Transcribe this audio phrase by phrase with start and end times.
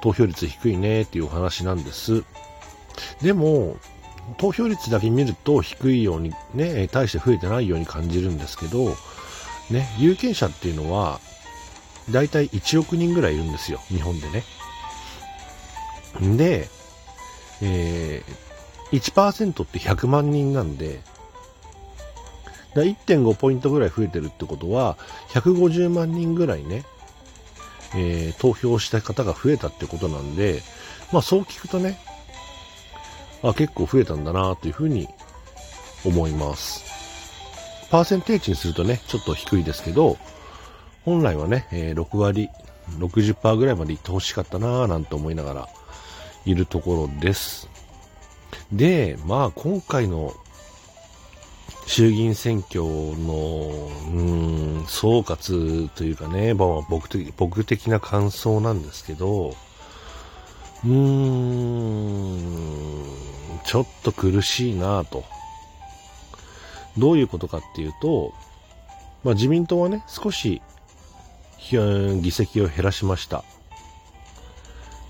[0.00, 2.22] 投票率低いねっていう話なんです。
[3.20, 3.76] でも、
[4.38, 8.96] 投票率だけ見ると低いようにね、大して増えてないように感じるんですけど、
[9.70, 11.20] ね、有権者っていうのは、
[12.10, 14.44] だいたい1億人ぐらいいるんですよ、日本でね。
[16.36, 16.68] で、
[17.62, 21.00] えー、1%って100万人なんで、
[22.74, 24.96] だ1.5ポイントぐらい増えてるってことは、
[25.30, 26.84] 150万人ぐらいね、
[27.94, 30.62] えー、投票した方が増えたってことなんで、
[31.12, 31.98] まあそう聞くとね、
[33.42, 35.08] あ、結構増えたんだなというふうに
[36.04, 36.84] 思います。
[37.90, 40.16] パーセンテージにするとね、ちょっと低いですけど、
[41.04, 42.48] 本来はね、えー、6割、
[42.98, 45.68] 60%ぐらいまでいってほしかったなぁなんて思いながら
[46.44, 47.68] いるところです。
[48.72, 50.34] で、まあ今回の
[51.86, 59.54] 衆議院選挙の、うん、総括というかね、まあ、僕的僕的な感想なんですけど、
[60.84, 62.95] うーん、
[63.66, 65.24] ちょっと苦しいなと。
[66.96, 68.32] どういうことかっていうと、
[69.22, 70.62] まあ、自民党はね、少し
[71.58, 73.44] 議席を減らしました。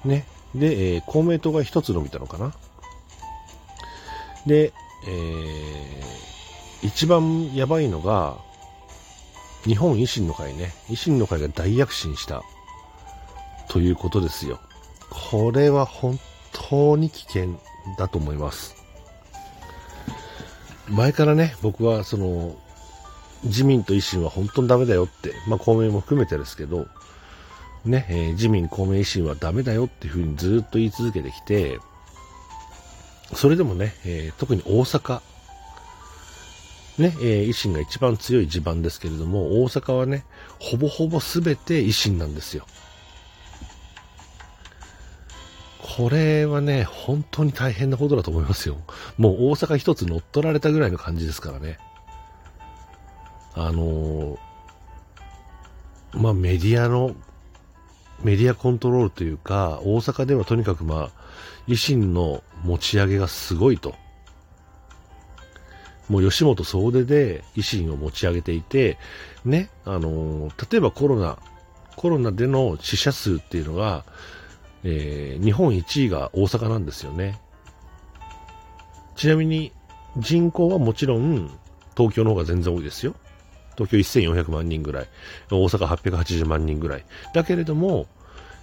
[0.05, 0.27] ね。
[0.55, 2.55] で、えー、公明党が一つ伸びたのかな。
[4.47, 4.73] で、
[5.07, 8.39] えー、一番やばいのが、
[9.65, 10.73] 日本維新の会ね。
[10.89, 12.43] 維新の会が大躍進した。
[13.69, 14.61] ということですよ。
[15.11, 16.19] これは本
[16.53, 17.61] 当に危険
[17.99, 18.75] だと思います。
[20.89, 22.57] 前からね、僕はその、
[23.45, 26.87] 自民と維新は本当にダメだよって、まあ公明も含めてですけど、
[27.85, 31.79] ね、えー、自民、公明、維新はダメだよっていうふうにずっと言い続けてきて、
[33.35, 35.21] それでもね、えー、特に大阪、
[36.99, 40.25] ね、えー、維新が一番強い地盤ですけれども、大阪はね、
[40.59, 42.67] ほぼほぼ全て維新なんですよ。
[45.97, 48.77] これはね、本当に大変なことだと思いますよ。
[49.17, 51.79] もう大阪一つ乗っ取られたぐらいの感じですからね。
[53.55, 54.39] あのー、
[56.13, 57.17] まあ、メディアの、
[58.23, 61.11] メディアコントロールというか、大阪ではとにかくまあ、
[61.67, 63.95] 維新の持ち上げがすごいと。
[66.11, 68.99] もう吉本総出で維新を持ち上げていて、
[69.47, 71.39] ね、あのー、例えばコロナ、
[71.97, 74.05] コロナでの死者数っていうのが、
[74.85, 77.41] えー、日本1位が大阪なんですよね。
[79.17, 79.73] ちなみに
[80.19, 81.51] 人口はもちろん
[81.97, 83.15] 東京の方が全然多いですよ。
[83.77, 85.09] 東京1400万人ぐらい。
[85.51, 87.05] 大阪880万人ぐらい。
[87.35, 88.07] だけれども、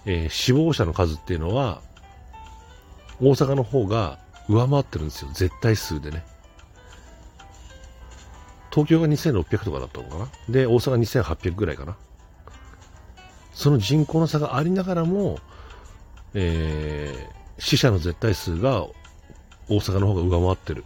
[0.06, 1.80] えー、死亡者の数っていうのは、
[3.20, 5.30] 大阪の方が上回ってるんですよ。
[5.32, 6.24] 絶対数でね。
[8.70, 10.28] 東京が2600とかだったのかな？
[10.48, 11.96] で、大阪2800ぐらいかな。
[13.52, 15.38] その人口の差がありながらも、
[16.34, 18.86] えー、死者の絶対数が
[19.68, 20.84] 大阪の方が上回ってる。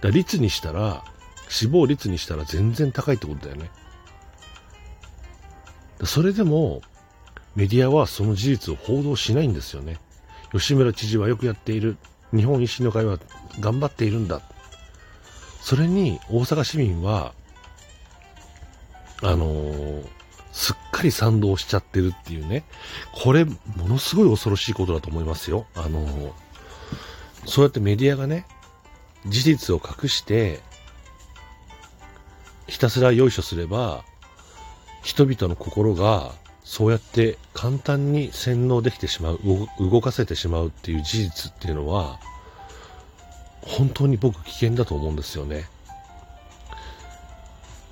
[0.00, 1.04] だ率にしたら、
[1.48, 3.70] 死亡率にしたら全然高いってことだよね。
[6.04, 6.82] それでも、
[7.54, 9.98] メディアはその事実を報道しないんですよね。
[10.52, 11.96] 吉村知事はよくやっている。
[12.34, 13.18] 日本維新の会は
[13.60, 14.42] 頑張っているんだ。
[15.62, 17.32] それに大阪市民は、
[19.22, 20.04] あのー、
[20.52, 22.64] すっかり賛同しちゃってるっていうね、
[23.12, 23.54] これ、も
[23.86, 25.66] のすごい恐ろしいことだと思いますよ。
[25.74, 26.34] あの、
[27.44, 28.46] そうやってメディアがね、
[29.26, 30.60] 事実を隠して、
[32.66, 34.04] ひたすらよいしょすれば、
[35.02, 36.32] 人々の心が
[36.64, 39.38] そうやって簡単に洗脳できてしまう、
[39.78, 42.18] 動かせてしまうっていう事実っていうのは、
[43.60, 45.68] 本当に僕危険だと思うんですよね。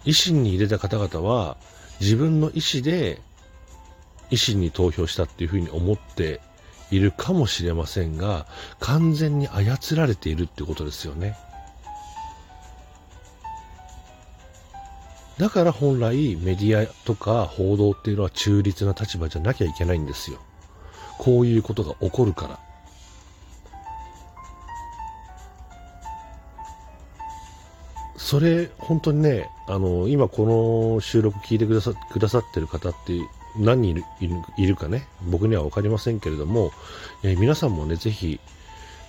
[0.05, 1.57] 維新に入れた方々は
[2.05, 3.19] 自分の意思で
[4.31, 6.43] 維新に投票したっていうふうに思って
[6.91, 8.47] いるかもしれませんが、
[8.79, 11.35] 完全に操られているってことですよね。
[15.39, 20.39] だから本来メディアとか報道っていうのは中立な立場じゃなきゃいけないんですよ。
[21.19, 22.61] こういうことが起こるから。
[28.35, 33.13] それ、本当にね、あの、今この収録聞いてくださくださってる方って
[33.57, 33.91] 何人
[34.21, 36.73] いるいるかね、僕には分かりませんけれども、
[37.23, 38.41] えー、皆さんもね、ぜひ、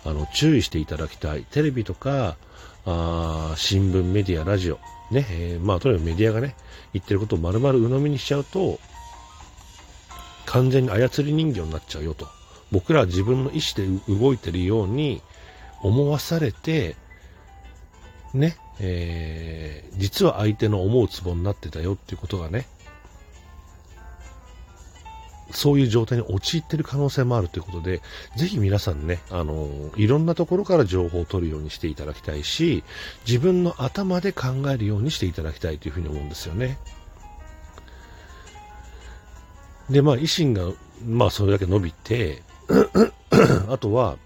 [0.06, 1.42] あの、注意していただきたい。
[1.42, 2.38] テレビとか、
[2.86, 4.76] あ新聞、メディア、ラジオ、
[5.10, 6.56] ね、えー、まあ、とにかくメディアがね、
[6.94, 8.80] 言ってることを丸々鵜呑みにしちゃうと、
[10.46, 12.28] 完全に操り人形になっちゃうよと。
[12.72, 15.24] 僕らは自分の意思で動いてるように
[15.82, 16.96] 思わされて、
[18.36, 22.68] ね、えー、実は相手の思うツボになってたよっていうことがね、
[25.52, 28.02] そういう状態に陥ってる可能性もあるということで、
[28.36, 32.84] ぜひ皆さんね、あの、いろんなところから情報を取るようにしていただきたいし、
[33.26, 36.78] 自分の頭で考えるようにしていただきたいというふうに思うんですよね。
[39.90, 40.72] で、まあ、維新が、
[41.06, 42.42] まあ、それだけ伸びて、
[43.70, 44.18] あとは、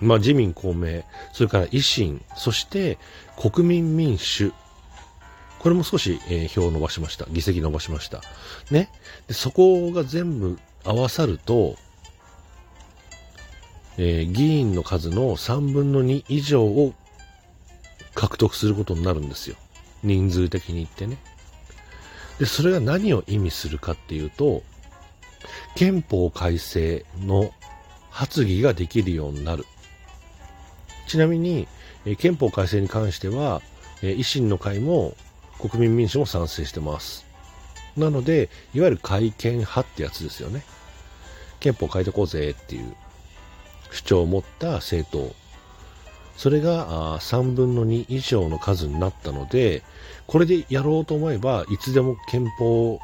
[0.00, 1.02] まあ、自民、公明、
[1.32, 2.98] それから維新、そして
[3.36, 4.52] 国民民主、
[5.58, 7.26] これも少し、えー、票を伸ばしました。
[7.26, 8.22] 議席伸ばしました。
[8.70, 8.90] ね。
[9.28, 11.76] でそこが全部合わさると、
[13.98, 16.94] えー、議員の数の3分の2以上を
[18.14, 19.56] 獲得することになるんですよ。
[20.02, 21.18] 人数的に言ってね。
[22.38, 24.62] で、それが何を意味するかっていうと、
[25.74, 27.52] 憲法改正の
[28.08, 29.66] 発議ができるようになる。
[31.10, 31.66] ちなみに、
[32.06, 33.62] え、憲法改正に関しては、
[34.00, 35.16] え、維新の会も
[35.58, 37.26] 国民民主も賛成してます。
[37.96, 40.62] なので、いわゆる改憲派ってやつですよね。
[41.58, 42.94] 憲法変えてこうぜっていう
[43.90, 45.34] 主張を持った政党。
[46.36, 49.82] それが3分の2以上の数になったので、
[50.28, 53.00] これでやろうと思えば、いつでも憲法、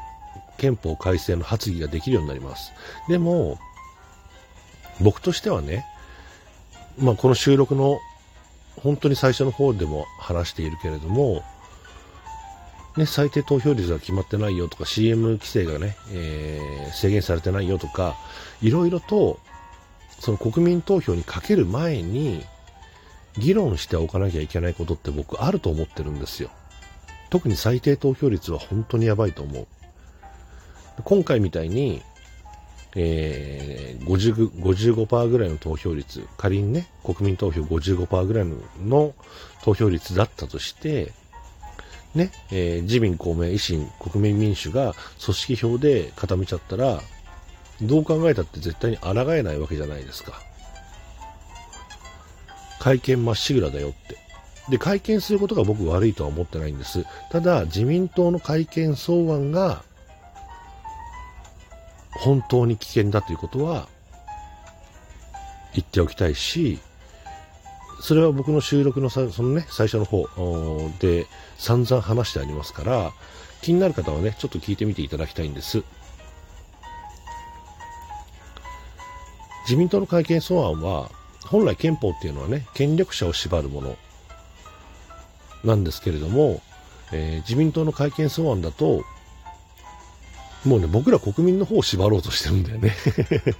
[0.57, 2.71] 憲法改正の発議ができるようになります。
[3.09, 3.59] でも、
[5.01, 5.85] 僕としてはね、
[6.97, 7.99] まあ、この収録の
[8.77, 11.43] 本当に最初の方でも話しているけれども、
[12.95, 18.15] ね、最低投票率が決まってないよとか CM 規制がね、えー、制限されてないよとか
[18.61, 19.39] いろいろと
[20.19, 22.43] その国民投票にかける前に
[23.37, 26.49] 議論しておかなきゃいけないことって僕あると思ってるんですよ。
[27.29, 29.67] 特に最低投票率は本当にやばいと思う。
[31.03, 32.01] 今回みたいに、
[32.99, 38.45] えー、55%ぐらいの投票率仮にね国民投票55%ぐらい
[38.83, 39.13] の
[39.63, 41.13] 投票率だったとして
[42.15, 46.99] ね、えー、自民、公明、維新、国民民主が組織票で固めちゃったら、
[47.81, 50.41] どう考えたって絶対に抗えないわけじゃないですか。
[52.79, 54.17] 会見まっしぐらだよって。
[54.69, 57.05] で、会見することが僕悪いとは思ってないんです。
[57.31, 59.83] ただ、自民党の会見草案が、
[62.17, 63.87] 本当に危険だということは、
[65.73, 66.79] 言っておきたいし、
[68.01, 70.27] それは僕の収録のさそのね、最初の方
[70.99, 73.11] で散々話してありますから、
[73.61, 75.83] 気になる方はね、ちょっと聞いてみていただきたいんです。
[79.63, 81.09] 自民党の改憲草案は、
[81.45, 83.97] 本来憲法っていうのはね、権力者を縛るもの
[85.63, 86.61] なんですけれども、
[87.11, 89.03] えー、自民党の改憲草案だと、
[90.67, 92.95] もうね、僕ら国民の方を縛ろうとしてるんだよね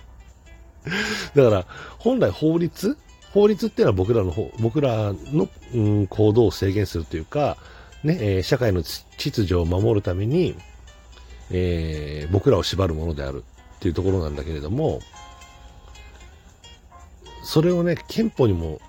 [1.36, 1.66] だから、
[1.98, 2.98] 本来法律
[3.34, 7.58] 法律っていうのは僕らの方、僕らの、うん、行動を制限するというか、
[8.04, 10.56] ね、えー、社会の秩序を守るために、
[11.52, 13.44] えー、僕らを縛るものである
[13.78, 15.00] っていうところなんだけれども、
[17.44, 18.80] それをね、憲法にも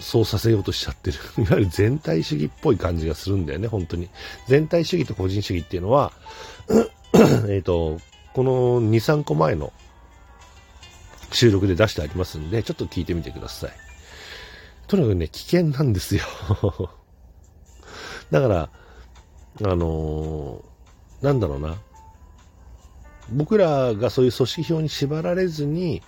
[0.00, 1.18] そうさせようとしちゃってる。
[1.38, 4.08] いわゆる全体主義っぽい感じがするんだよね、本当に。
[4.48, 6.12] 全体主義と個人主義っていうのは、
[7.48, 7.98] えっと、
[8.32, 9.72] この2、3個前の
[11.32, 13.70] 収録で出してありますんで、ちょっと聞いてみてください。
[14.88, 16.22] とにかくね、危険なんですよ
[18.30, 18.68] だから、
[19.62, 21.76] あのー、なんだろうな。
[23.32, 26.02] 僕らがそういう組織票に縛られずに、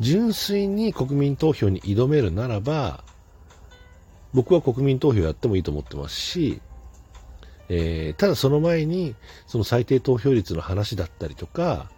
[0.00, 3.02] 純粋に国民投票に挑めるならば、
[4.34, 6.60] 僕は国民投票やってもいいと思ってますし、
[7.74, 9.14] えー、ただその前に、
[9.46, 11.90] その最低投票率の話だったりとか、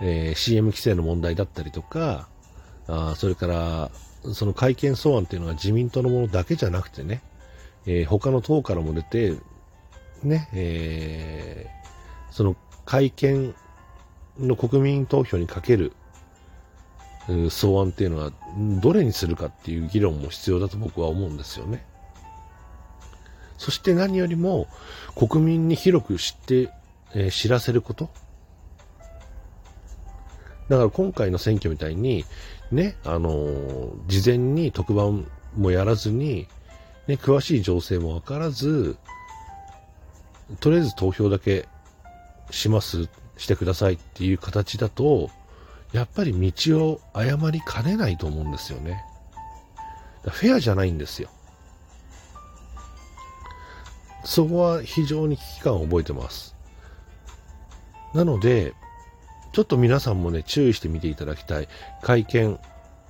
[0.00, 2.28] えー、CM 規制の問題だったりとか、
[2.88, 3.90] あそれから、
[4.32, 7.20] その改憲草案っていうのは自民党のものだけじゃなくてね、
[7.84, 9.36] えー、他の党からも出て、
[10.22, 12.56] ね、えー、その
[12.86, 13.54] 改憲
[14.38, 15.92] の国民投票にかける
[17.50, 18.32] 草案っていうのは
[18.80, 21.84] どれにするかっていう議論も必要だと僕は思うんですよね。
[23.64, 24.68] そして何よりも
[25.16, 26.70] 国民に広く知って、
[27.14, 28.10] えー、知らせること。
[30.68, 32.26] だから今回の選挙みたいに、
[32.70, 36.46] ね、あのー、事前に特番もやらずに、
[37.06, 38.98] ね、詳しい情勢もわからず、
[40.60, 41.66] とりあえず投票だけ
[42.50, 45.30] します、してくださいっていう形だと、
[45.94, 49.02] やっぱり道を誤りかねないと思うんですよね。
[50.28, 51.30] フェアじゃないんですよ。
[54.24, 56.56] そこは非常に危機感を覚えてます。
[58.14, 58.74] なので、
[59.52, 61.68] ちょっと皆さんもね、注意してみていただきたい。
[62.02, 62.58] 会見、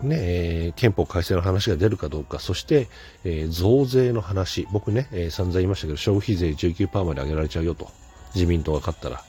[0.02, 2.88] ね、えー、憲法改正の話が出るかどうか、そして、
[3.24, 4.66] えー、増税の話。
[4.72, 7.88] 僕ね、えー、散々言いましたけど、消費税19%まで上げられちゃうよと。
[8.34, 9.22] 自民党が勝ったら。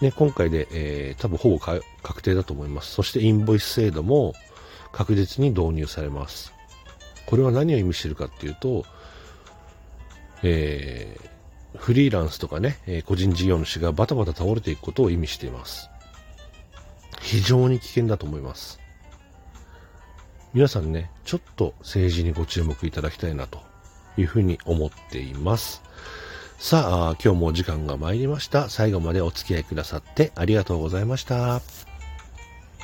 [0.00, 1.82] ね、今回で、えー、多分ほぼ確
[2.22, 2.92] 定だと思います。
[2.92, 4.34] そしてインボイス制度も
[4.92, 6.52] 確実に導入されます。
[7.26, 8.84] これは何を意味してるかっていうと、
[10.42, 15.90] えー、フリーランスとかね、え個人事業主がバタバタ倒れていくことを意味しています。
[17.20, 18.80] 非常に危険だと思います。
[20.52, 23.60] 皆さんね、ちょっと政治にご注目いただきたいなと
[24.16, 25.82] いうふうに思っています。
[26.58, 28.68] さあ、今日もお時間が参りました。
[28.68, 31.89] 最後までお付き合いくださってありがとうございました。